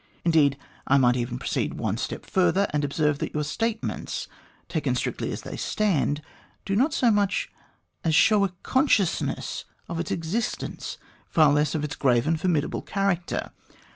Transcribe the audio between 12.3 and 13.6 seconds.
formidable character.